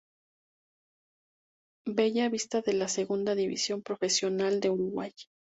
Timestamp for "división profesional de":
3.35-4.71